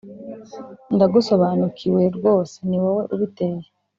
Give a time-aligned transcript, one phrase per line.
[0.95, 3.67] ndagusobanukiwe rwose niwowe ubiteye.